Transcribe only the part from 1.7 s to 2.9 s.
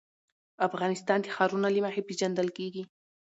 له مخې پېژندل کېږي.